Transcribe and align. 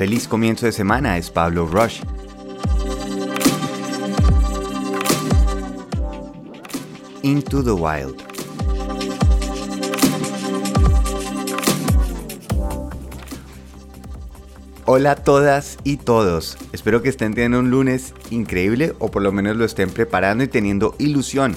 Feliz 0.00 0.26
comienzo 0.26 0.64
de 0.64 0.72
semana, 0.72 1.18
es 1.18 1.28
Pablo 1.28 1.66
Rush. 1.66 2.00
Into 7.20 7.62
the 7.62 7.72
Wild. 7.72 8.16
Hola 14.86 15.10
a 15.10 15.16
todas 15.16 15.76
y 15.84 15.98
todos, 15.98 16.56
espero 16.72 17.02
que 17.02 17.10
estén 17.10 17.34
teniendo 17.34 17.58
un 17.58 17.68
lunes 17.68 18.14
increíble 18.30 18.94
o 19.00 19.10
por 19.10 19.20
lo 19.20 19.32
menos 19.32 19.58
lo 19.58 19.66
estén 19.66 19.90
preparando 19.90 20.42
y 20.42 20.48
teniendo 20.48 20.94
ilusión. 20.98 21.54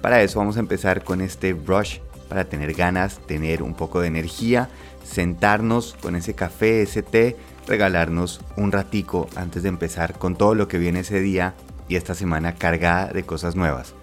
Para 0.00 0.22
eso 0.22 0.38
vamos 0.38 0.56
a 0.56 0.60
empezar 0.60 1.04
con 1.04 1.20
este 1.20 1.52
Rush 1.52 1.98
para 2.30 2.46
tener 2.46 2.72
ganas, 2.72 3.18
tener 3.26 3.62
un 3.62 3.74
poco 3.74 4.00
de 4.00 4.06
energía, 4.06 4.70
sentarnos 5.04 5.94
con 6.00 6.16
ese 6.16 6.32
café, 6.32 6.80
ese 6.80 7.02
té, 7.02 7.36
regalarnos 7.66 8.40
un 8.56 8.72
ratico 8.72 9.28
antes 9.36 9.62
de 9.62 9.68
empezar 9.68 10.18
con 10.18 10.36
todo 10.36 10.54
lo 10.54 10.68
que 10.68 10.78
viene 10.78 11.00
ese 11.00 11.20
día 11.20 11.54
y 11.88 11.96
esta 11.96 12.14
semana 12.14 12.54
cargada 12.54 13.12
de 13.12 13.24
cosas 13.24 13.56
nuevas. 13.56 13.94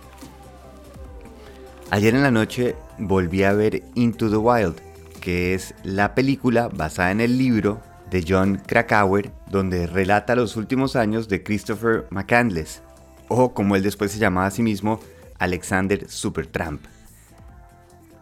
Ayer 1.91 2.14
en 2.14 2.23
la 2.23 2.31
noche 2.31 2.76
volví 3.00 3.44
a 3.44 3.53
ver 3.53 3.84
Into 3.95 4.30
the 4.30 4.38
Wild, 4.38 4.76
que 5.22 5.53
es 5.53 5.73
la 5.84 6.14
película 6.14 6.67
basada 6.67 7.12
en 7.12 7.20
el 7.20 7.38
libro 7.38 7.81
de 8.12 8.23
John 8.27 8.62
Krakauer, 8.66 9.31
donde 9.50 9.88
relata 9.88 10.36
los 10.36 10.55
últimos 10.55 10.95
años 10.95 11.28
de 11.28 11.44
Christopher 11.44 12.05
McCandless, 12.09 12.81
o 13.28 13.53
como 13.53 13.76
él 13.76 13.84
después 13.84 14.12
se 14.12 14.20
llamaba 14.20 14.48
a 14.48 14.52
sí 14.52 14.64
mismo, 14.64 15.00
Alexander 15.39 16.08
Supertramp. 16.09 16.81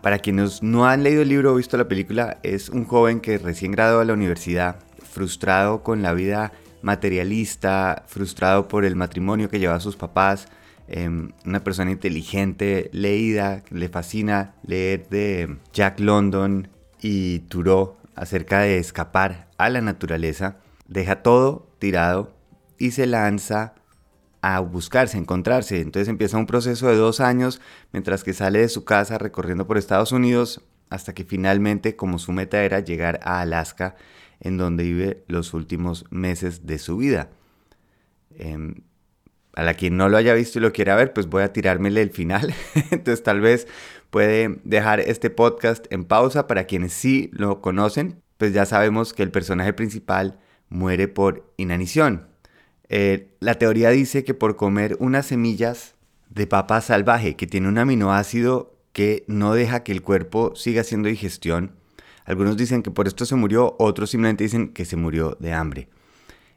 Para 0.01 0.19
quienes 0.19 0.63
no 0.63 0.87
han 0.87 1.03
leído 1.03 1.21
el 1.21 1.29
libro 1.29 1.51
o 1.51 1.55
visto 1.55 1.75
la 1.75 1.87
película, 1.87 2.37
es 2.43 2.69
un 2.69 2.85
joven 2.85 3.19
que 3.19 3.37
recién 3.37 3.71
graduado 3.71 3.99
de 3.99 4.05
la 4.05 4.13
universidad, 4.13 4.77
frustrado 5.17 5.81
con 5.81 6.03
la 6.03 6.13
vida 6.13 6.51
materialista, 6.83 8.03
frustrado 8.05 8.67
por 8.67 8.85
el 8.85 8.95
matrimonio 8.95 9.49
que 9.49 9.57
lleva 9.57 9.79
sus 9.79 9.95
papás, 9.95 10.47
em, 10.87 11.31
una 11.43 11.63
persona 11.63 11.89
inteligente, 11.89 12.91
leída, 12.93 13.63
le 13.71 13.89
fascina 13.89 14.53
leer 14.63 15.09
de 15.09 15.57
Jack 15.73 15.99
London 15.99 16.67
y 17.01 17.39
Thoreau 17.49 17.97
acerca 18.15 18.59
de 18.59 18.77
escapar 18.77 19.47
a 19.57 19.71
la 19.71 19.81
naturaleza, 19.81 20.57
deja 20.87 21.23
todo 21.23 21.67
tirado 21.79 22.31
y 22.77 22.91
se 22.91 23.07
lanza 23.07 23.73
a 24.43 24.59
buscarse, 24.59 25.17
a 25.17 25.19
encontrarse. 25.19 25.81
Entonces 25.81 26.09
empieza 26.09 26.37
un 26.37 26.45
proceso 26.45 26.87
de 26.89 26.95
dos 26.95 27.21
años 27.21 27.59
mientras 27.91 28.23
que 28.23 28.33
sale 28.33 28.59
de 28.59 28.69
su 28.69 28.85
casa 28.85 29.17
recorriendo 29.17 29.65
por 29.65 29.79
Estados 29.79 30.11
Unidos 30.11 30.61
hasta 30.91 31.15
que 31.15 31.23
finalmente, 31.23 31.95
como 31.95 32.19
su 32.19 32.31
meta 32.33 32.63
era 32.63 32.81
llegar 32.81 33.19
a 33.23 33.41
Alaska, 33.41 33.95
en 34.39 34.57
donde 34.57 34.83
vive 34.83 35.23
los 35.27 35.53
últimos 35.53 36.05
meses 36.09 36.65
de 36.65 36.77
su 36.77 36.97
vida. 36.97 37.29
Em, 38.35 38.75
a 39.55 39.63
la 39.63 39.73
quien 39.73 39.97
no 39.97 40.07
lo 40.07 40.17
haya 40.17 40.35
visto 40.35 40.59
y 40.59 40.61
lo 40.61 40.71
quiera 40.71 40.95
ver, 40.95 41.13
pues 41.13 41.27
voy 41.27 41.41
a 41.41 41.51
tirármele 41.51 42.01
el 42.01 42.11
final. 42.11 42.53
Entonces 42.91 43.23
tal 43.23 43.41
vez 43.41 43.67
puede 44.11 44.59
dejar 44.63 44.99
este 44.99 45.29
podcast 45.29 45.91
en 45.91 46.05
pausa 46.05 46.45
para 46.45 46.65
quienes 46.65 46.93
sí 46.93 47.31
lo 47.33 47.61
conocen, 47.61 48.21
pues 48.37 48.53
ya 48.53 48.65
sabemos 48.65 49.13
que 49.13 49.23
el 49.23 49.31
personaje 49.31 49.73
principal 49.73 50.37
muere 50.69 51.07
por 51.07 51.51
inanición. 51.57 52.27
Eh, 52.89 53.35
la 53.39 53.55
teoría 53.55 53.89
dice 53.89 54.23
que 54.23 54.33
por 54.33 54.55
comer 54.55 54.95
unas 54.99 55.25
semillas 55.25 55.95
de 56.29 56.47
papa 56.47 56.81
salvaje 56.81 57.35
que 57.35 57.47
tiene 57.47 57.67
un 57.67 57.77
aminoácido 57.77 58.75
que 58.93 59.23
no 59.27 59.53
deja 59.53 59.83
que 59.83 59.91
el 59.91 60.01
cuerpo 60.01 60.55
siga 60.55 60.81
haciendo 60.81 61.09
digestión, 61.09 61.71
algunos 62.27 62.57
dicen 62.57 62.83
que 62.83 62.91
por 62.91 63.07
esto 63.07 63.25
se 63.25 63.35
murió, 63.35 63.77
otros 63.79 64.09
simplemente 64.09 64.43
dicen 64.43 64.73
que 64.73 64.83
se 64.83 64.97
murió 64.97 65.37
de 65.39 65.53
hambre. 65.53 65.87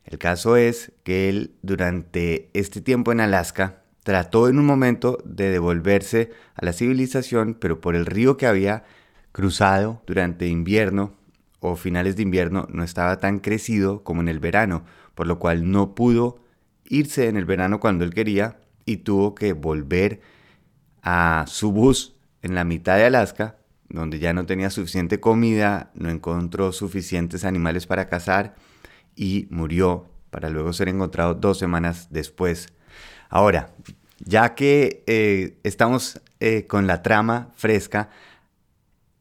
El 0.04 0.18
caso 0.18 0.56
es 0.56 0.90
que 1.04 1.28
él 1.28 1.54
durante 1.62 2.50
este 2.54 2.80
tiempo 2.80 3.12
en 3.12 3.20
Alaska 3.20 3.84
trató 4.02 4.48
en 4.48 4.58
un 4.58 4.66
momento 4.66 5.18
de 5.24 5.48
devolverse 5.48 6.32
a 6.56 6.64
la 6.64 6.72
civilización, 6.72 7.54
pero 7.54 7.80
por 7.80 7.94
el 7.94 8.04
río 8.04 8.36
que 8.36 8.48
había 8.48 8.82
cruzado 9.30 10.02
durante 10.08 10.48
invierno 10.48 11.14
o 11.60 11.76
finales 11.76 12.16
de 12.16 12.22
invierno 12.22 12.66
no 12.72 12.82
estaba 12.82 13.20
tan 13.20 13.38
crecido 13.38 14.02
como 14.02 14.22
en 14.22 14.28
el 14.28 14.40
verano, 14.40 14.82
por 15.14 15.28
lo 15.28 15.38
cual 15.38 15.70
no 15.70 15.94
pudo 15.94 16.42
irse 16.84 17.28
en 17.28 17.36
el 17.36 17.44
verano 17.44 17.78
cuando 17.78 18.02
él 18.02 18.12
quería 18.12 18.58
y 18.86 18.98
tuvo 18.98 19.36
que 19.36 19.52
volver 19.52 20.20
a 21.02 21.44
su 21.46 21.70
bus 21.70 22.16
en 22.42 22.56
la 22.56 22.64
mitad 22.64 22.96
de 22.96 23.04
Alaska, 23.04 23.59
donde 23.90 24.18
ya 24.18 24.32
no 24.32 24.46
tenía 24.46 24.70
suficiente 24.70 25.20
comida, 25.20 25.90
no 25.94 26.08
encontró 26.08 26.72
suficientes 26.72 27.44
animales 27.44 27.86
para 27.86 28.08
cazar 28.08 28.54
y 29.14 29.48
murió 29.50 30.08
para 30.30 30.48
luego 30.48 30.72
ser 30.72 30.88
encontrado 30.88 31.34
dos 31.34 31.58
semanas 31.58 32.08
después. 32.10 32.68
Ahora, 33.28 33.74
ya 34.24 34.54
que 34.54 35.02
eh, 35.06 35.58
estamos 35.64 36.20
eh, 36.38 36.66
con 36.66 36.86
la 36.86 37.02
trama 37.02 37.50
fresca, 37.56 38.10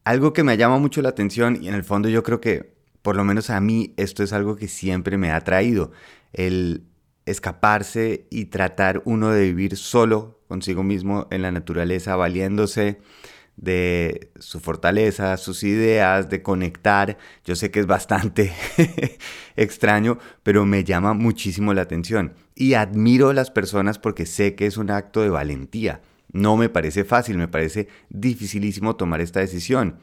algo 0.03 0.33
que 0.33 0.43
me 0.43 0.57
llama 0.57 0.77
mucho 0.77 1.01
la 1.01 1.09
atención 1.09 1.57
y 1.61 1.67
en 1.67 1.73
el 1.73 1.83
fondo 1.83 2.09
yo 2.09 2.23
creo 2.23 2.39
que 2.39 2.73
por 3.01 3.15
lo 3.15 3.23
menos 3.23 3.49
a 3.49 3.59
mí 3.59 3.93
esto 3.97 4.23
es 4.23 4.33
algo 4.33 4.55
que 4.55 4.67
siempre 4.67 5.17
me 5.17 5.31
ha 5.31 5.41
traído, 5.41 5.91
el 6.33 6.83
escaparse 7.25 8.27
y 8.29 8.45
tratar 8.45 9.01
uno 9.05 9.29
de 9.31 9.43
vivir 9.43 9.77
solo 9.77 10.39
consigo 10.47 10.83
mismo 10.83 11.27
en 11.31 11.41
la 11.41 11.51
naturaleza, 11.51 12.15
valiéndose 12.15 12.99
de 13.59 14.31
su 14.39 14.61
fortaleza, 14.61 15.35
sus 15.37 15.63
ideas, 15.63 16.29
de 16.29 16.41
conectar. 16.41 17.17
Yo 17.43 17.55
sé 17.55 17.71
que 17.71 17.81
es 17.81 17.87
bastante 17.87 18.53
extraño, 19.57 20.17
pero 20.43 20.65
me 20.65 20.83
llama 20.83 21.13
muchísimo 21.13 21.73
la 21.73 21.81
atención. 21.81 22.33
Y 22.55 22.75
admiro 22.75 23.29
a 23.29 23.33
las 23.33 23.51
personas 23.51 23.99
porque 23.99 24.25
sé 24.25 24.55
que 24.55 24.65
es 24.65 24.77
un 24.77 24.91
acto 24.91 25.21
de 25.21 25.29
valentía. 25.29 26.01
No 26.31 26.55
me 26.55 26.69
parece 26.69 27.03
fácil, 27.03 27.37
me 27.37 27.47
parece 27.47 27.89
dificilísimo 28.09 28.95
tomar 28.95 29.19
esta 29.19 29.41
decisión. 29.41 29.99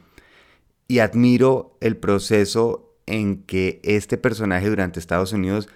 Y 0.87 0.99
admiro 0.99 1.77
el 1.81 1.97
proceso 1.97 2.95
en 3.07 3.43
que 3.43 3.79
este 3.83 4.17
personaje 4.17 4.69
durante 4.69 4.99
Estados 4.99 5.33
Unidos 5.33 5.67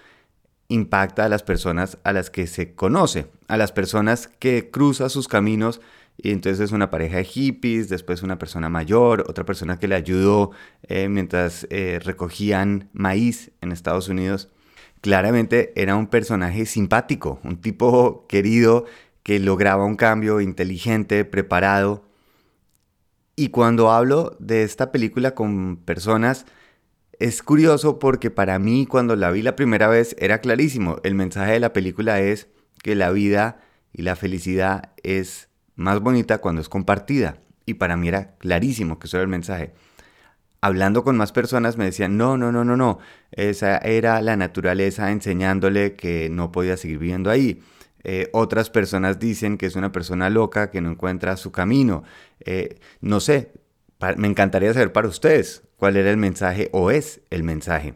impacta 0.68 1.24
a 1.24 1.28
las 1.28 1.42
personas 1.42 1.98
a 2.04 2.12
las 2.12 2.30
que 2.30 2.46
se 2.46 2.74
conoce, 2.74 3.26
a 3.48 3.56
las 3.56 3.72
personas 3.72 4.28
que 4.38 4.70
cruza 4.70 5.08
sus 5.08 5.28
caminos 5.28 5.80
y 6.16 6.30
entonces 6.30 6.60
es 6.60 6.72
una 6.72 6.90
pareja 6.90 7.16
de 7.16 7.24
hippies, 7.24 7.88
después 7.88 8.22
una 8.22 8.38
persona 8.38 8.68
mayor, 8.68 9.24
otra 9.28 9.44
persona 9.44 9.78
que 9.78 9.88
le 9.88 9.94
ayudó 9.94 10.52
eh, 10.84 11.08
mientras 11.08 11.66
eh, 11.70 12.00
recogían 12.02 12.90
maíz 12.92 13.50
en 13.60 13.72
Estados 13.72 14.08
Unidos. 14.08 14.50
Claramente 15.00 15.72
era 15.74 15.96
un 15.96 16.06
personaje 16.06 16.64
simpático, 16.66 17.40
un 17.42 17.60
tipo 17.60 18.26
querido 18.28 18.84
que 19.22 19.40
lograba 19.40 19.84
un 19.84 19.96
cambio 19.96 20.40
inteligente, 20.40 21.24
preparado. 21.24 22.04
Y 23.34 23.48
cuando 23.48 23.90
hablo 23.90 24.36
de 24.38 24.62
esta 24.62 24.92
película 24.92 25.34
con 25.34 25.76
personas 25.76 26.46
es 27.18 27.42
curioso 27.42 28.00
porque 28.00 28.30
para 28.30 28.58
mí 28.58 28.84
cuando 28.86 29.14
la 29.14 29.30
vi 29.30 29.42
la 29.42 29.54
primera 29.54 29.86
vez 29.86 30.16
era 30.18 30.40
clarísimo. 30.40 30.96
El 31.04 31.14
mensaje 31.14 31.52
de 31.52 31.60
la 31.60 31.72
película 31.72 32.20
es 32.20 32.48
que 32.82 32.96
la 32.96 33.10
vida 33.12 33.60
y 33.92 34.02
la 34.02 34.16
felicidad 34.16 34.92
es 35.02 35.48
más 35.76 36.00
bonita 36.00 36.38
cuando 36.38 36.60
es 36.60 36.68
compartida. 36.68 37.36
Y 37.66 37.74
para 37.74 37.96
mí 37.96 38.08
era 38.08 38.36
clarísimo 38.38 38.98
que 38.98 39.06
eso 39.06 39.16
era 39.16 39.22
el 39.22 39.28
mensaje. 39.28 39.72
Hablando 40.60 41.04
con 41.04 41.16
más 41.16 41.32
personas 41.32 41.76
me 41.76 41.84
decían, 41.84 42.16
no, 42.16 42.36
no, 42.36 42.52
no, 42.52 42.64
no, 42.64 42.76
no. 42.76 42.98
Esa 43.32 43.78
era 43.78 44.20
la 44.22 44.36
naturaleza 44.36 45.10
enseñándole 45.10 45.94
que 45.96 46.28
no 46.30 46.52
podía 46.52 46.76
seguir 46.76 46.98
viviendo 46.98 47.30
ahí. 47.30 47.60
Eh, 48.04 48.28
otras 48.32 48.70
personas 48.70 49.18
dicen 49.18 49.58
que 49.58 49.66
es 49.66 49.76
una 49.76 49.92
persona 49.92 50.30
loca 50.30 50.70
que 50.70 50.80
no 50.80 50.90
encuentra 50.90 51.36
su 51.36 51.52
camino. 51.52 52.04
Eh, 52.40 52.78
no 53.00 53.20
sé, 53.20 53.52
me 54.16 54.28
encantaría 54.28 54.72
saber 54.72 54.92
para 54.92 55.08
ustedes 55.08 55.62
cuál 55.76 55.96
era 55.96 56.10
el 56.10 56.16
mensaje 56.16 56.68
o 56.72 56.90
es 56.90 57.20
el 57.30 57.42
mensaje. 57.42 57.94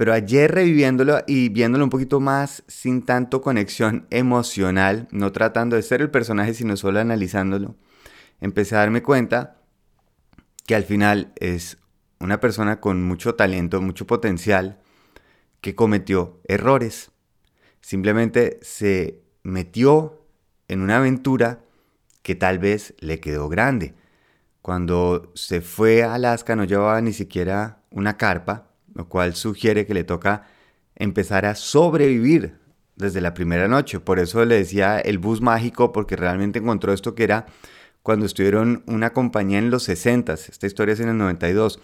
Pero 0.00 0.14
ayer 0.14 0.50
reviviéndolo 0.50 1.18
y 1.26 1.50
viéndolo 1.50 1.84
un 1.84 1.90
poquito 1.90 2.20
más 2.20 2.64
sin 2.68 3.04
tanto 3.04 3.42
conexión 3.42 4.06
emocional, 4.08 5.06
no 5.10 5.30
tratando 5.30 5.76
de 5.76 5.82
ser 5.82 6.00
el 6.00 6.10
personaje, 6.10 6.54
sino 6.54 6.78
solo 6.78 7.00
analizándolo, 7.00 7.76
empecé 8.40 8.76
a 8.76 8.78
darme 8.78 9.02
cuenta 9.02 9.58
que 10.64 10.74
al 10.74 10.84
final 10.84 11.34
es 11.36 11.76
una 12.18 12.40
persona 12.40 12.80
con 12.80 13.02
mucho 13.02 13.34
talento, 13.34 13.82
mucho 13.82 14.06
potencial, 14.06 14.80
que 15.60 15.74
cometió 15.74 16.40
errores. 16.48 17.10
Simplemente 17.82 18.58
se 18.62 19.20
metió 19.42 20.24
en 20.68 20.80
una 20.80 20.96
aventura 20.96 21.60
que 22.22 22.34
tal 22.34 22.58
vez 22.58 22.94
le 23.00 23.20
quedó 23.20 23.50
grande. 23.50 23.92
Cuando 24.62 25.30
se 25.34 25.60
fue 25.60 26.04
a 26.04 26.14
Alaska 26.14 26.56
no 26.56 26.64
llevaba 26.64 27.02
ni 27.02 27.12
siquiera 27.12 27.82
una 27.90 28.16
carpa, 28.16 28.69
lo 29.00 29.08
cual 29.08 29.34
sugiere 29.34 29.86
que 29.86 29.94
le 29.94 30.04
toca 30.04 30.46
empezar 30.94 31.46
a 31.46 31.54
sobrevivir 31.54 32.58
desde 32.96 33.22
la 33.22 33.32
primera 33.32 33.66
noche. 33.66 33.98
Por 33.98 34.18
eso 34.18 34.44
le 34.44 34.56
decía 34.56 35.00
el 35.00 35.16
bus 35.16 35.40
mágico, 35.40 35.90
porque 35.90 36.16
realmente 36.16 36.58
encontró 36.58 36.92
esto 36.92 37.14
que 37.14 37.24
era 37.24 37.46
cuando 38.02 38.26
estuvieron 38.26 38.82
una 38.86 39.14
compañía 39.14 39.58
en 39.58 39.70
los 39.70 39.84
60, 39.84 40.34
esta 40.34 40.66
historia 40.66 40.92
es 40.92 41.00
en 41.00 41.08
el 41.08 41.16
92, 41.16 41.80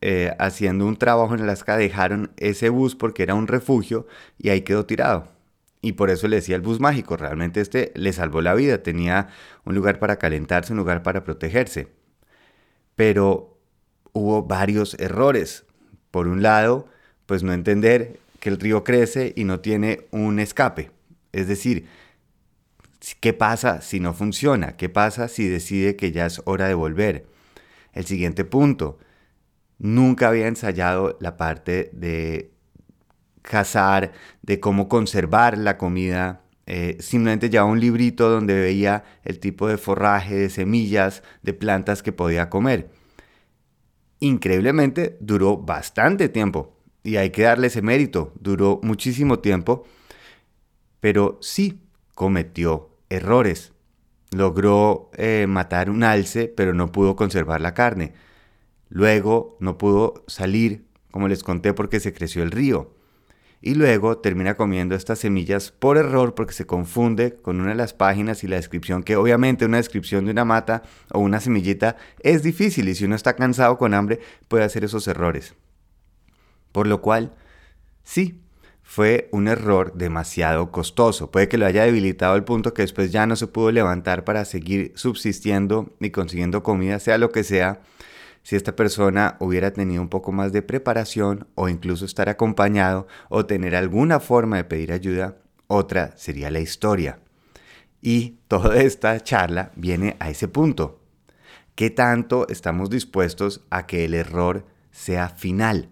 eh, 0.00 0.32
haciendo 0.38 0.86
un 0.86 0.96
trabajo 0.96 1.34
en 1.34 1.40
Alaska 1.42 1.76
dejaron 1.76 2.30
ese 2.36 2.68
bus 2.68 2.94
porque 2.94 3.24
era 3.24 3.34
un 3.34 3.48
refugio 3.48 4.06
y 4.38 4.50
ahí 4.50 4.60
quedó 4.60 4.86
tirado. 4.86 5.26
Y 5.82 5.94
por 5.94 6.08
eso 6.08 6.28
le 6.28 6.36
decía 6.36 6.54
el 6.54 6.62
bus 6.62 6.78
mágico, 6.78 7.16
realmente 7.16 7.60
este 7.60 7.90
le 7.96 8.12
salvó 8.12 8.42
la 8.42 8.54
vida, 8.54 8.80
tenía 8.84 9.28
un 9.64 9.74
lugar 9.74 9.98
para 9.98 10.18
calentarse, 10.18 10.72
un 10.72 10.78
lugar 10.78 11.02
para 11.02 11.24
protegerse. 11.24 11.88
Pero 12.94 13.58
hubo 14.12 14.44
varios 14.44 14.94
errores. 15.00 15.64
Por 16.10 16.28
un 16.28 16.42
lado, 16.42 16.88
pues 17.26 17.42
no 17.42 17.52
entender 17.52 18.18
que 18.40 18.48
el 18.48 18.58
río 18.58 18.82
crece 18.84 19.32
y 19.36 19.44
no 19.44 19.60
tiene 19.60 20.06
un 20.10 20.40
escape. 20.40 20.90
Es 21.32 21.46
decir, 21.46 21.86
¿qué 23.20 23.32
pasa 23.32 23.80
si 23.82 24.00
no 24.00 24.14
funciona? 24.14 24.76
¿Qué 24.76 24.88
pasa 24.88 25.28
si 25.28 25.46
decide 25.48 25.96
que 25.96 26.10
ya 26.12 26.26
es 26.26 26.42
hora 26.44 26.66
de 26.66 26.74
volver? 26.74 27.26
El 27.92 28.04
siguiente 28.06 28.44
punto, 28.44 28.98
nunca 29.78 30.28
había 30.28 30.46
ensayado 30.46 31.16
la 31.20 31.36
parte 31.36 31.90
de 31.92 32.50
cazar, 33.42 34.12
de 34.42 34.60
cómo 34.60 34.88
conservar 34.88 35.58
la 35.58 35.76
comida. 35.76 36.42
Eh, 36.66 36.96
simplemente 37.00 37.50
llevaba 37.50 37.70
un 37.70 37.80
librito 37.80 38.28
donde 38.28 38.54
veía 38.54 39.04
el 39.24 39.40
tipo 39.40 39.68
de 39.68 39.78
forraje, 39.78 40.36
de 40.36 40.50
semillas, 40.50 41.22
de 41.42 41.52
plantas 41.52 42.02
que 42.02 42.12
podía 42.12 42.48
comer. 42.48 42.90
Increíblemente 44.20 45.16
duró 45.20 45.56
bastante 45.56 46.28
tiempo 46.28 46.76
y 47.02 47.16
hay 47.16 47.30
que 47.30 47.42
darle 47.42 47.68
ese 47.68 47.82
mérito, 47.82 48.32
duró 48.38 48.80
muchísimo 48.82 49.38
tiempo, 49.38 49.84
pero 51.00 51.38
sí 51.40 51.80
cometió 52.14 52.90
errores. 53.08 53.72
Logró 54.30 55.10
eh, 55.16 55.46
matar 55.48 55.90
un 55.90 56.04
alce, 56.04 56.46
pero 56.48 56.74
no 56.74 56.92
pudo 56.92 57.16
conservar 57.16 57.60
la 57.60 57.74
carne. 57.74 58.12
Luego 58.90 59.56
no 59.58 59.78
pudo 59.78 60.24
salir, 60.26 60.84
como 61.10 61.26
les 61.26 61.42
conté, 61.42 61.72
porque 61.72 61.98
se 61.98 62.12
creció 62.12 62.42
el 62.42 62.50
río. 62.50 62.94
Y 63.62 63.74
luego 63.74 64.18
termina 64.18 64.56
comiendo 64.56 64.94
estas 64.94 65.18
semillas 65.18 65.70
por 65.70 65.98
error 65.98 66.34
porque 66.34 66.54
se 66.54 66.66
confunde 66.66 67.36
con 67.42 67.60
una 67.60 67.70
de 67.70 67.76
las 67.76 67.92
páginas 67.92 68.42
y 68.42 68.48
la 68.48 68.56
descripción, 68.56 69.02
que 69.02 69.16
obviamente 69.16 69.66
una 69.66 69.76
descripción 69.76 70.24
de 70.24 70.30
una 70.30 70.46
mata 70.46 70.82
o 71.12 71.18
una 71.18 71.40
semillita 71.40 71.96
es 72.20 72.42
difícil 72.42 72.88
y 72.88 72.94
si 72.94 73.04
uno 73.04 73.16
está 73.16 73.36
cansado 73.36 73.76
con 73.76 73.92
hambre 73.92 74.20
puede 74.48 74.64
hacer 74.64 74.84
esos 74.84 75.06
errores. 75.08 75.54
Por 76.72 76.86
lo 76.86 77.02
cual, 77.02 77.34
sí, 78.02 78.40
fue 78.90 79.28
un 79.30 79.46
error 79.46 79.92
demasiado 79.94 80.72
costoso. 80.72 81.30
Puede 81.30 81.48
que 81.48 81.58
lo 81.58 81.66
haya 81.66 81.84
debilitado 81.84 82.34
al 82.34 82.44
punto 82.44 82.74
que 82.74 82.82
después 82.82 83.12
ya 83.12 83.24
no 83.24 83.36
se 83.36 83.46
pudo 83.46 83.70
levantar 83.70 84.24
para 84.24 84.44
seguir 84.44 84.92
subsistiendo 84.96 85.94
y 86.00 86.10
consiguiendo 86.10 86.62
comida, 86.62 86.98
sea 86.98 87.16
lo 87.16 87.30
que 87.30 87.44
sea. 87.44 87.82
Si 88.42 88.56
esta 88.56 88.74
persona 88.74 89.36
hubiera 89.40 89.72
tenido 89.72 90.02
un 90.02 90.08
poco 90.08 90.32
más 90.32 90.52
de 90.52 90.62
preparación 90.62 91.46
o 91.54 91.68
incluso 91.68 92.04
estar 92.04 92.28
acompañado 92.28 93.06
o 93.28 93.46
tener 93.46 93.76
alguna 93.76 94.20
forma 94.20 94.56
de 94.56 94.64
pedir 94.64 94.92
ayuda, 94.92 95.38
otra 95.66 96.16
sería 96.16 96.50
la 96.50 96.60
historia. 96.60 97.20
Y 98.00 98.38
toda 98.48 98.80
esta 98.82 99.20
charla 99.20 99.72
viene 99.76 100.16
a 100.20 100.30
ese 100.30 100.48
punto. 100.48 101.00
¿Qué 101.74 101.90
tanto 101.90 102.48
estamos 102.48 102.90
dispuestos 102.90 103.66
a 103.70 103.86
que 103.86 104.04
el 104.04 104.14
error 104.14 104.66
sea 104.90 105.28
final? 105.28 105.90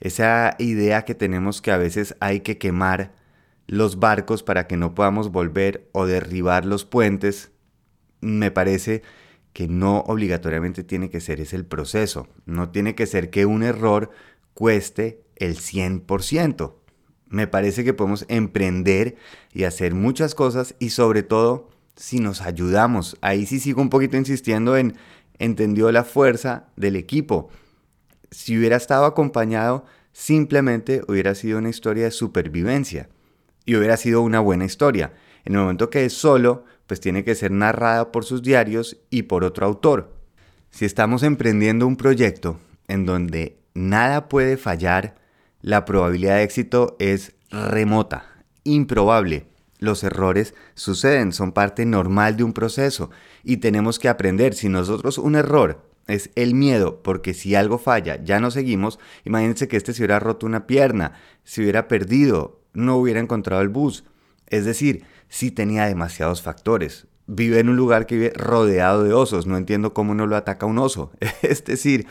esa 0.00 0.56
idea 0.58 1.04
que 1.04 1.14
tenemos 1.14 1.62
que 1.62 1.70
a 1.70 1.76
veces 1.76 2.16
hay 2.20 2.40
que 2.40 2.58
quemar 2.58 3.12
los 3.66 3.98
barcos 3.98 4.42
para 4.42 4.66
que 4.66 4.76
no 4.76 4.94
podamos 4.94 5.30
volver 5.32 5.88
o 5.92 6.06
derribar 6.06 6.64
los 6.64 6.84
puentes, 6.84 7.50
me 8.20 8.50
parece 8.50 9.02
que 9.56 9.68
no 9.68 10.00
obligatoriamente 10.00 10.84
tiene 10.84 11.08
que 11.08 11.22
ser 11.22 11.40
ese 11.40 11.56
el 11.56 11.64
proceso. 11.64 12.28
No 12.44 12.68
tiene 12.68 12.94
que 12.94 13.06
ser 13.06 13.30
que 13.30 13.46
un 13.46 13.62
error 13.62 14.10
cueste 14.52 15.22
el 15.36 15.56
100%. 15.56 16.74
Me 17.30 17.46
parece 17.46 17.82
que 17.82 17.94
podemos 17.94 18.26
emprender 18.28 19.16
y 19.54 19.64
hacer 19.64 19.94
muchas 19.94 20.34
cosas 20.34 20.74
y 20.78 20.90
sobre 20.90 21.22
todo 21.22 21.70
si 21.94 22.20
nos 22.20 22.42
ayudamos. 22.42 23.16
Ahí 23.22 23.46
sí 23.46 23.58
sigo 23.58 23.80
un 23.80 23.88
poquito 23.88 24.18
insistiendo 24.18 24.76
en 24.76 24.96
entendió 25.38 25.90
la 25.90 26.04
fuerza 26.04 26.68
del 26.76 26.94
equipo 26.94 27.48
si 28.30 28.58
hubiera 28.58 28.76
estado 28.76 29.06
acompañado, 29.06 29.86
simplemente 30.12 31.00
hubiera 31.08 31.34
sido 31.34 31.56
una 31.60 31.70
historia 31.70 32.04
de 32.04 32.10
supervivencia 32.10 33.08
y 33.64 33.74
hubiera 33.76 33.96
sido 33.96 34.20
una 34.20 34.40
buena 34.40 34.66
historia. 34.66 35.14
En 35.46 35.54
el 35.54 35.60
momento 35.60 35.88
que 35.88 36.04
es 36.04 36.12
solo, 36.12 36.66
pues 36.86 37.00
tiene 37.00 37.24
que 37.24 37.34
ser 37.34 37.50
narrada 37.50 38.12
por 38.12 38.24
sus 38.24 38.42
diarios 38.42 38.98
y 39.10 39.24
por 39.24 39.44
otro 39.44 39.66
autor. 39.66 40.14
Si 40.70 40.84
estamos 40.84 41.22
emprendiendo 41.22 41.86
un 41.86 41.96
proyecto 41.96 42.58
en 42.88 43.06
donde 43.06 43.58
nada 43.74 44.28
puede 44.28 44.56
fallar, 44.56 45.16
la 45.62 45.84
probabilidad 45.84 46.36
de 46.36 46.44
éxito 46.44 46.96
es 46.98 47.34
remota, 47.50 48.26
improbable. 48.64 49.46
Los 49.78 50.04
errores 50.04 50.54
suceden, 50.74 51.32
son 51.32 51.52
parte 51.52 51.84
normal 51.84 52.36
de 52.36 52.44
un 52.44 52.52
proceso 52.52 53.10
y 53.44 53.58
tenemos 53.58 53.98
que 53.98 54.08
aprender. 54.08 54.54
Si 54.54 54.68
nosotros 54.68 55.18
un 55.18 55.34
error 55.34 55.82
es 56.06 56.30
el 56.34 56.54
miedo, 56.54 57.02
porque 57.02 57.34
si 57.34 57.54
algo 57.54 57.78
falla, 57.78 58.22
ya 58.22 58.40
no 58.40 58.50
seguimos. 58.50 58.98
Imagínense 59.24 59.68
que 59.68 59.76
este 59.76 59.92
se 59.92 60.02
hubiera 60.02 60.20
roto 60.20 60.46
una 60.46 60.66
pierna, 60.66 61.12
se 61.44 61.62
hubiera 61.62 61.88
perdido, 61.88 62.60
no 62.72 62.96
hubiera 62.96 63.20
encontrado 63.20 63.62
el 63.62 63.68
bus. 63.68 64.04
Es 64.48 64.64
decir, 64.64 65.04
si 65.28 65.50
tenía 65.50 65.86
demasiados 65.86 66.42
factores. 66.42 67.06
Vive 67.26 67.58
en 67.58 67.68
un 67.68 67.76
lugar 67.76 68.06
que 68.06 68.16
vive 68.16 68.32
rodeado 68.36 69.02
de 69.02 69.12
osos, 69.12 69.46
no 69.46 69.56
entiendo 69.56 69.92
cómo 69.92 70.14
no 70.14 70.26
lo 70.26 70.36
ataca 70.36 70.66
un 70.66 70.78
oso. 70.78 71.10
Es 71.42 71.64
decir, 71.64 72.06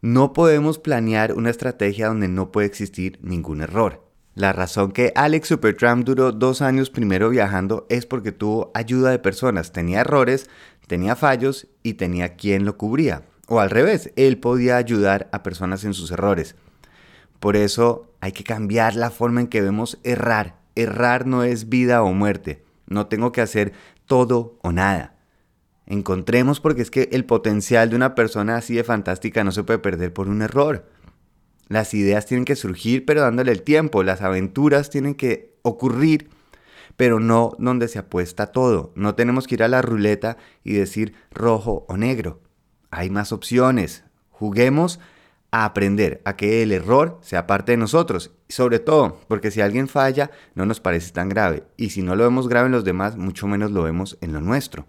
no 0.00 0.32
podemos 0.32 0.78
planear 0.78 1.32
una 1.32 1.50
estrategia 1.50 2.08
donde 2.08 2.28
no 2.28 2.52
puede 2.52 2.66
existir 2.66 3.18
ningún 3.22 3.62
error. 3.62 4.08
La 4.34 4.52
razón 4.52 4.92
que 4.92 5.12
Alex 5.16 5.48
Supertramp 5.48 6.04
duró 6.06 6.30
dos 6.30 6.62
años 6.62 6.90
primero 6.90 7.28
viajando 7.28 7.86
es 7.88 8.06
porque 8.06 8.30
tuvo 8.30 8.70
ayuda 8.72 9.10
de 9.10 9.18
personas. 9.18 9.72
Tenía 9.72 10.02
errores, 10.02 10.48
tenía 10.86 11.16
fallos 11.16 11.66
y 11.82 11.94
tenía 11.94 12.36
quien 12.36 12.64
lo 12.64 12.76
cubría. 12.76 13.24
O 13.48 13.58
al 13.58 13.70
revés, 13.70 14.12
él 14.14 14.38
podía 14.38 14.76
ayudar 14.76 15.28
a 15.32 15.42
personas 15.42 15.82
en 15.82 15.92
sus 15.92 16.12
errores. 16.12 16.54
Por 17.40 17.56
eso 17.56 18.14
hay 18.20 18.30
que 18.30 18.44
cambiar 18.44 18.94
la 18.94 19.10
forma 19.10 19.40
en 19.40 19.48
que 19.48 19.60
vemos 19.60 19.98
errar. 20.04 20.57
Errar 20.78 21.26
no 21.26 21.42
es 21.42 21.68
vida 21.68 22.02
o 22.02 22.12
muerte. 22.12 22.64
No 22.86 23.06
tengo 23.06 23.32
que 23.32 23.40
hacer 23.40 23.72
todo 24.06 24.58
o 24.62 24.72
nada. 24.72 25.16
Encontremos 25.86 26.60
porque 26.60 26.82
es 26.82 26.90
que 26.90 27.08
el 27.12 27.24
potencial 27.24 27.90
de 27.90 27.96
una 27.96 28.14
persona 28.14 28.56
así 28.56 28.74
de 28.74 28.84
fantástica 28.84 29.42
no 29.42 29.52
se 29.52 29.64
puede 29.64 29.78
perder 29.78 30.12
por 30.12 30.28
un 30.28 30.42
error. 30.42 30.86
Las 31.68 31.94
ideas 31.94 32.26
tienen 32.26 32.44
que 32.44 32.56
surgir, 32.56 33.04
pero 33.04 33.22
dándole 33.22 33.52
el 33.52 33.62
tiempo. 33.62 34.02
Las 34.02 34.22
aventuras 34.22 34.90
tienen 34.90 35.14
que 35.14 35.54
ocurrir, 35.62 36.30
pero 36.96 37.20
no 37.20 37.52
donde 37.58 37.88
se 37.88 37.98
apuesta 37.98 38.48
todo. 38.48 38.92
No 38.94 39.14
tenemos 39.14 39.46
que 39.46 39.54
ir 39.54 39.62
a 39.62 39.68
la 39.68 39.82
ruleta 39.82 40.36
y 40.62 40.74
decir 40.74 41.14
rojo 41.30 41.86
o 41.88 41.96
negro. 41.96 42.40
Hay 42.90 43.10
más 43.10 43.32
opciones. 43.32 44.04
Juguemos 44.30 45.00
a 45.50 45.64
aprender, 45.64 46.20
a 46.24 46.36
que 46.36 46.62
el 46.62 46.72
error 46.72 47.18
sea 47.22 47.46
parte 47.46 47.72
de 47.72 47.78
nosotros. 47.78 48.32
sobre 48.48 48.78
todo, 48.78 49.20
porque 49.28 49.50
si 49.50 49.60
alguien 49.60 49.88
falla, 49.88 50.30
no 50.54 50.64
nos 50.64 50.80
parece 50.80 51.12
tan 51.12 51.28
grave. 51.28 51.64
Y 51.76 51.90
si 51.90 52.02
no 52.02 52.16
lo 52.16 52.24
vemos 52.24 52.48
grave 52.48 52.66
en 52.66 52.72
los 52.72 52.84
demás, 52.84 53.16
mucho 53.16 53.46
menos 53.46 53.70
lo 53.72 53.82
vemos 53.82 54.16
en 54.22 54.32
lo 54.32 54.40
nuestro. 54.40 54.86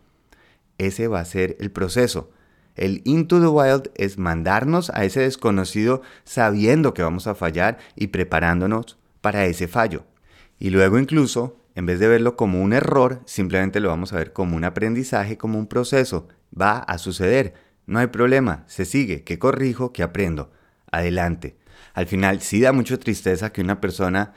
Ese 0.78 1.08
va 1.08 1.20
a 1.20 1.26
ser 1.26 1.58
el 1.60 1.72
proceso. 1.72 2.32
El 2.76 3.02
Into 3.04 3.42
the 3.42 3.48
Wild 3.48 3.92
es 3.96 4.18
mandarnos 4.18 4.90
a 4.92 5.04
ese 5.04 5.20
desconocido 5.20 6.02
sabiendo 6.24 6.94
que 6.94 7.04
vamos 7.04 7.28
a 7.28 7.36
fallar 7.36 7.78
y 7.96 8.08
preparándonos 8.08 8.98
para 9.20 9.46
ese 9.46 9.68
fallo. 9.68 10.06
Y 10.58 10.70
luego 10.70 10.98
incluso, 10.98 11.58
en 11.76 11.86
vez 11.86 12.00
de 12.00 12.08
verlo 12.08 12.38
como 12.38 12.62
un 12.62 12.72
error, 12.72 13.22
simplemente 13.26 13.82
lo 13.82 13.90
vamos 13.90 14.14
a 14.14 14.18
ver 14.18 14.32
como 14.32 14.56
un 14.56 14.64
aprendizaje, 14.64 15.38
como 15.38 15.60
un 15.60 15.68
proceso. 15.68 16.30
Va 16.60 16.78
a 16.80 16.98
suceder. 16.98 17.54
No 17.90 18.00
hay 18.00 18.08
problema. 18.08 18.64
Se 18.68 18.86
sigue. 18.86 19.24
¿Qué 19.24 19.40
corrijo? 19.40 19.92
¿Qué 19.92 20.04
aprendo? 20.04 20.52
Adelante. 20.92 21.58
Al 21.94 22.08
final 22.08 22.42
sí 22.42 22.62
da 22.62 22.72
mucha 22.72 22.98
tristeza 22.98 23.52
que 23.52 23.62
una 23.62 23.82
persona 23.82 24.34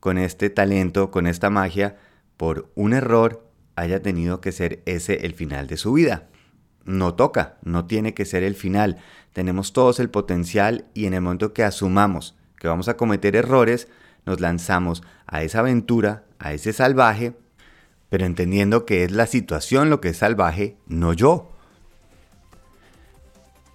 con 0.00 0.18
este 0.18 0.50
talento, 0.50 1.10
con 1.10 1.26
esta 1.26 1.50
magia, 1.50 1.96
por 2.36 2.72
un 2.74 2.92
error 2.92 3.48
haya 3.76 4.02
tenido 4.02 4.40
que 4.40 4.52
ser 4.52 4.82
ese 4.86 5.26
el 5.26 5.34
final 5.34 5.66
de 5.66 5.76
su 5.76 5.92
vida 5.92 6.28
no 6.84 7.14
toca, 7.14 7.56
no 7.62 7.86
tiene 7.86 8.14
que 8.14 8.24
ser 8.24 8.42
el 8.42 8.54
final. 8.54 8.98
Tenemos 9.32 9.72
todos 9.72 10.00
el 10.00 10.10
potencial 10.10 10.86
y 10.94 11.06
en 11.06 11.14
el 11.14 11.20
momento 11.20 11.52
que 11.52 11.64
asumamos 11.64 12.36
que 12.58 12.68
vamos 12.68 12.88
a 12.88 12.96
cometer 12.96 13.36
errores, 13.36 13.88
nos 14.24 14.40
lanzamos 14.40 15.02
a 15.26 15.42
esa 15.42 15.58
aventura, 15.58 16.24
a 16.38 16.54
ese 16.54 16.72
salvaje, 16.72 17.36
pero 18.08 18.24
entendiendo 18.24 18.86
que 18.86 19.04
es 19.04 19.10
la 19.10 19.26
situación 19.26 19.90
lo 19.90 20.00
que 20.00 20.10
es 20.10 20.18
salvaje, 20.18 20.78
no 20.86 21.12
yo. 21.12 21.53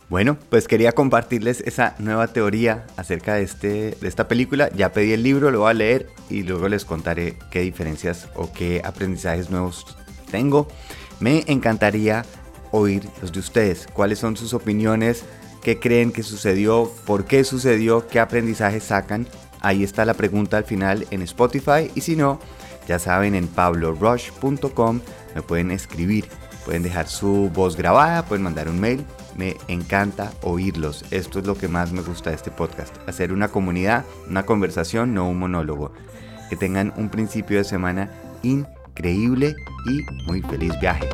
Bueno, 0.10 0.38
pues 0.50 0.68
quería 0.68 0.92
compartirles 0.94 1.62
esa 1.62 1.96
nueva 2.00 2.28
teoría 2.28 2.88
acerca 2.98 3.36
de, 3.36 3.44
este, 3.44 3.92
de 3.92 4.08
esta 4.08 4.28
película. 4.28 4.70
Ya 4.76 4.92
pedí 4.92 5.14
el 5.14 5.22
libro, 5.22 5.52
lo 5.52 5.60
voy 5.60 5.70
a 5.70 5.74
leer 5.74 6.10
y 6.30 6.44
luego 6.44 6.68
les 6.68 6.84
contaré 6.84 7.38
qué 7.52 7.62
diferencias 7.62 8.28
o 8.36 8.52
qué 8.52 8.82
aprendizajes 8.84 9.52
nuevos 9.52 9.98
tengo. 10.32 10.68
Me 11.20 11.44
encantaría 11.48 12.26
oír 12.72 13.04
los 13.22 13.32
de 13.32 13.40
ustedes, 13.40 13.88
cuáles 13.94 14.20
son 14.20 14.36
sus 14.36 14.54
opiniones 14.54 15.26
qué 15.62 15.80
creen 15.80 16.12
que 16.12 16.24
sucedió, 16.24 16.92
por 17.06 17.26
qué 17.26 17.44
sucedió, 17.44 18.08
qué 18.08 18.20
aprendizajes 18.20 18.84
sacan. 18.84 19.28
Ahí 19.62 19.84
está 19.84 20.06
la 20.06 20.14
pregunta 20.14 20.58
al 20.58 20.64
final 20.64 21.06
en 21.12 21.22
Spotify 21.22 21.92
y 21.96 22.02
si 22.02 22.16
no, 22.16 22.40
ya 22.88 22.98
saben 23.00 23.36
en 23.36 23.48
pablorush.com 23.48 25.02
me 25.36 25.42
pueden 25.42 25.72
escribir, 25.72 26.26
pueden 26.66 26.84
dejar 26.84 27.08
su 27.08 27.50
voz 27.54 27.76
grabada, 27.76 28.26
pueden 28.26 28.44
mandar 28.44 28.70
un 28.70 28.80
mail. 28.80 29.06
Me 29.36 29.56
encanta 29.68 30.32
oírlos. 30.42 31.06
Esto 31.12 31.40
es 31.40 31.46
lo 31.46 31.56
que 31.56 31.68
más 31.68 31.92
me 31.92 32.02
gusta 32.02 32.30
de 32.30 32.36
este 32.36 32.52
podcast. 32.52 32.96
Hacer 33.08 33.32
una 33.32 33.48
comunidad, 33.48 34.06
una 34.30 34.44
conversación, 34.44 35.14
no 35.14 35.30
un 35.30 35.40
monólogo. 35.40 35.94
Que 36.50 36.56
tengan 36.56 36.94
un 36.98 37.10
principio 37.10 37.58
de 37.58 37.64
semana 37.64 38.12
increíble 38.44 39.56
y 39.86 40.02
muy 40.28 40.42
feliz 40.42 40.74
viaje. 40.80 41.08